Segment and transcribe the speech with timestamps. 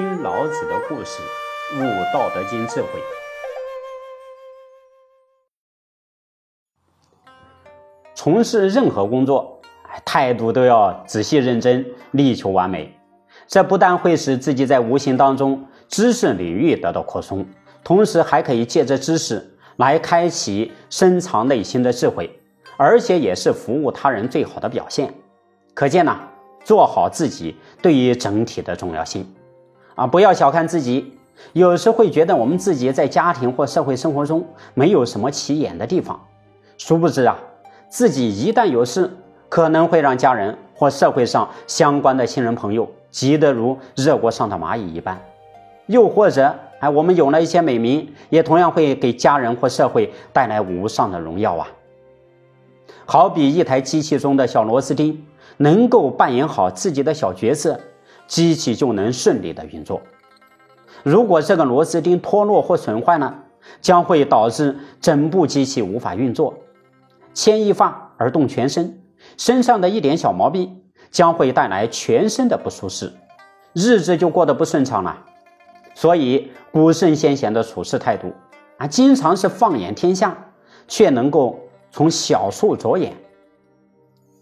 [0.00, 1.20] 听老子的故事，
[1.76, 2.88] 悟道德经智慧。
[8.14, 9.60] 从事任何工作，
[10.02, 12.98] 态度都要仔细认真，力求完美。
[13.46, 17.46] 这不但会使自己在无形当中知识领域得到扩充，
[17.84, 22.40] 同时还可以借着知识来开启深藏内心的智慧，
[22.78, 25.12] 而且也是服务他人最好的表现。
[25.74, 26.18] 可见呢，
[26.64, 29.30] 做好自己对于整体的重要性。
[29.94, 31.12] 啊，不要小看自己，
[31.52, 36.20] 有时会觉得我们自己在家庭或社会生活中没有什么起眼的地方，
[36.78, 37.36] 殊不知啊，
[37.88, 39.10] 自己一旦有事，
[39.48, 45.20] 可能会让家人或社会上相关的亲人朋友急得如热锅上的蚂蚁一般，
[45.86, 51.68] 又或者哎，我们有了一些美名，也同样会给家人或社会带来无上的荣耀啊。
[53.04, 55.26] 好比一台机器中的小螺丝钉，
[55.58, 57.78] 能够扮演好自己的小角色。
[58.30, 60.00] 机器就能顺利的运作。
[61.02, 63.34] 如果这个螺丝钉脱落或损坏呢，
[63.80, 66.54] 将会导致整部机器无法运作。
[67.34, 69.02] 牵一发而动全身，
[69.36, 73.12] 身上的一点小毛病将会带来全身的不舒适，
[73.72, 75.18] 日子就过得不顺畅了。
[75.94, 78.32] 所以古圣先贤的处事态度
[78.78, 80.52] 啊，经常是放眼天下，
[80.86, 81.58] 却能够
[81.90, 83.12] 从小处着眼。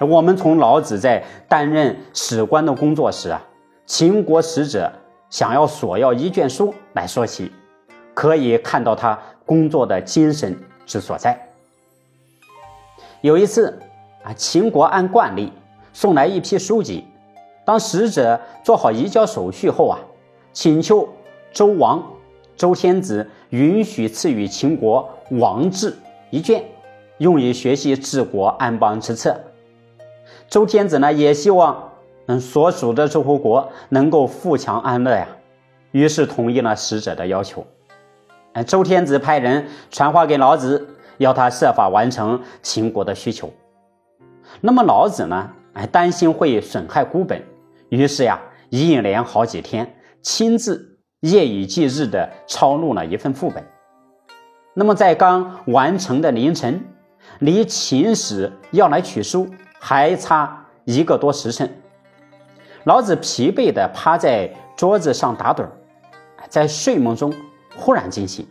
[0.00, 3.40] 我们从老子在担任史官的工作时啊。
[3.86, 4.92] 秦国使者
[5.30, 7.52] 想要索要一卷书来说起，
[8.14, 11.40] 可以看到他工作的精神之所在。
[13.20, 13.78] 有一次
[14.24, 15.52] 啊，秦国按惯例
[15.92, 17.04] 送来一批书籍，
[17.64, 20.00] 当使者做好移交手续后啊，
[20.52, 21.08] 请求
[21.52, 22.02] 周王
[22.56, 25.96] 周天子允许赐予秦国王志
[26.30, 26.64] 一卷，
[27.18, 29.40] 用以学习治国安邦之策。
[30.48, 31.85] 周天子呢，也希望。
[32.26, 35.26] 嗯，所属的诸侯国能够富强安乐呀，
[35.92, 37.64] 于是同意了使者的要求。
[38.52, 40.88] 哎，周天子派人传话给老子，
[41.18, 43.52] 要他设法完成秦国的需求。
[44.60, 45.50] 那么老子呢？
[45.74, 47.42] 哎，担心会损害孤本，
[47.90, 53.62] 于是呀，一连好几天，亲自夜以继日的抄录了一份副本。
[54.74, 56.82] 那么在刚完成的凌晨，
[57.38, 59.48] 离秦使要来取书
[59.78, 61.70] 还差一个多时辰。
[62.86, 65.66] 老子疲惫地趴在桌子上打盹，
[66.48, 67.34] 在睡梦中
[67.76, 68.46] 忽然惊醒，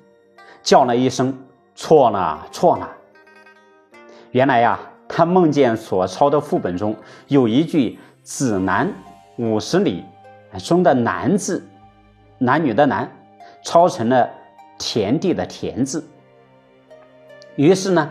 [0.62, 1.34] 叫了一声
[1.74, 2.90] ：“错了，错了！”
[4.32, 6.94] 原来呀，他梦见所抄的副本中
[7.30, 8.92] 有一句“子南
[9.38, 10.04] 五十里”
[10.60, 11.66] 中的“南”字，
[12.38, 13.10] 男女的“男”，
[13.64, 14.30] 抄成了
[14.78, 16.06] 田地的“田”字。
[17.56, 18.10] 于是呢，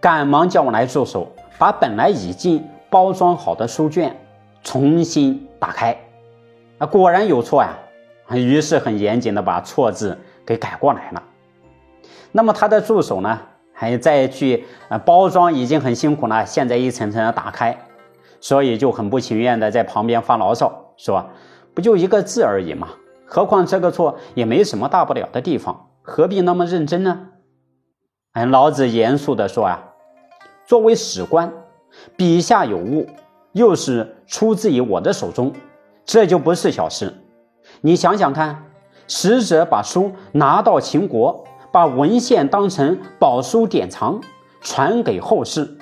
[0.00, 4.16] 赶忙叫我来助手，把本来已经包装好的书卷。
[4.62, 5.96] 重新打开，
[6.78, 7.78] 啊，果然有错呀！
[8.30, 11.22] 于是很严谨的把错字给改过来了。
[12.30, 13.38] 那么他的助手呢，
[13.74, 17.76] 还再去呃包装，已经很辛苦了，现在一层层的打开，
[18.40, 21.28] 所以就很不情愿的在旁边发牢骚说
[21.74, 22.88] ：“不就一个字而已嘛，
[23.26, 27.28] 何况这个错也没什么大不了的地方，何必那么认真呢？”
[28.32, 29.92] 哎，老子严肃的说啊
[30.64, 31.52] ：“作为史官，
[32.16, 33.06] 笔下有误。”
[33.52, 35.52] 又是出自于我的手中，
[36.04, 37.14] 这就不是小事。
[37.80, 38.64] 你想想看，
[39.06, 44.20] 使者把书拿到秦国，把文献当成宝书典藏，
[44.60, 45.78] 传给后世，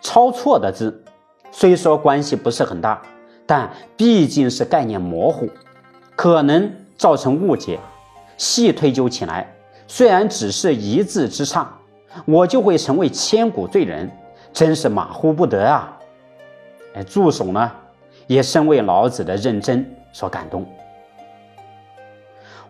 [0.00, 1.04] 抄错的字，
[1.50, 3.02] 虽说关系不是很大，
[3.46, 5.48] 但毕竟是概念模糊，
[6.16, 7.78] 可能造成误解。
[8.36, 9.54] 细推究起来，
[9.86, 11.70] 虽然只是一字之差，
[12.24, 14.10] 我就会成为千古罪人，
[14.52, 15.99] 真是马虎不得啊！
[16.94, 17.70] 哎，助手呢，
[18.26, 20.66] 也深为老子的认真所感动。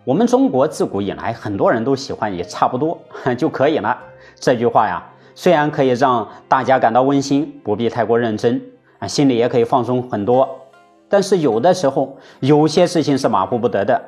[0.04, 2.98] 我们中国自古以来，很多人都喜欢以“差不多
[3.36, 3.96] 就可以了”
[4.40, 5.02] 这句话呀，
[5.34, 8.60] 虽然可以让大家感到温馨，不必太过认真
[8.98, 10.48] 啊，心里也可以放松很多。
[11.08, 14.02] 但是有的时候，有些事情是马虎不得的。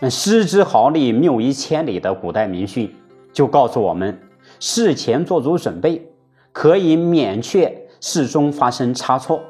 [0.00, 2.94] 嗯，失之毫厘，谬以千里的古代名训
[3.32, 4.18] 就告诉我们：
[4.60, 6.06] 事前做足准备，
[6.52, 7.81] 可以免却。
[8.02, 9.40] 事中发生差错，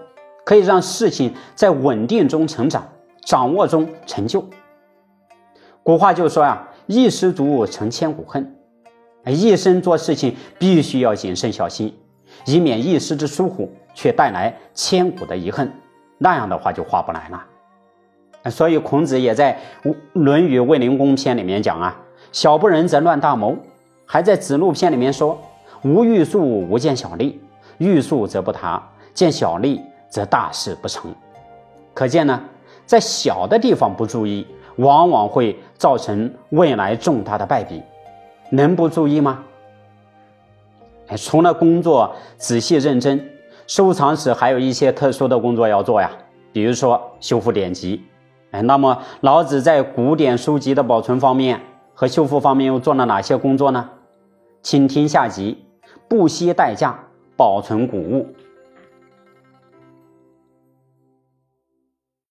[0.45, 2.87] 可以让事情在稳定中成长，
[3.25, 4.45] 掌握中成就。
[5.83, 8.55] 古话就说啊，一失足成千古恨，
[9.27, 11.93] 一生做事情必须要谨慎小心，
[12.45, 15.73] 以免一时之疏忽却带来千古的遗恨，
[16.19, 18.51] 那样的话就划不来了。
[18.51, 19.59] 所以孔子也在
[20.13, 21.97] 《论语卫灵公篇》里面讲啊，
[22.33, 23.57] 小不忍则乱大谋，
[24.05, 25.41] 还在《子路篇》里面说，
[25.83, 27.41] 无欲速，无见小利。
[27.83, 28.83] 欲速则不达，
[29.13, 31.13] 见小利则大事不成。
[31.93, 32.41] 可见呢，
[32.87, 34.47] 在小的地方不注意，
[34.77, 37.83] 往往会造成未来重大的败笔。
[38.51, 39.43] 能不注意吗？
[41.17, 43.29] 除了工作仔细认真，
[43.67, 46.11] 收藏时还有一些特殊的工作要做呀，
[46.53, 48.03] 比如说修复典籍。
[48.51, 51.61] 哎，那么老子在古典书籍的保存方面
[51.95, 53.89] 和修复方面又做了哪些工作呢？
[54.63, 55.65] 请听下集，
[56.09, 56.99] 不惜代价
[57.43, 58.25] 保存谷物。